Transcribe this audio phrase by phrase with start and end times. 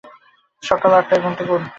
[0.63, 1.69] সকাল আট টায় ঘুম থেকে উঠাবে।